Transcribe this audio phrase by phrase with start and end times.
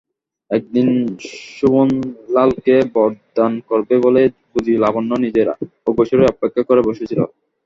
[0.51, 0.87] একদিন
[1.55, 5.47] শোভনলালকে বরদান করবে বলেই বুঝি লাবণ্য নিজের
[5.89, 7.21] অগোচরেই অপেক্ষা করে বসে ছিল।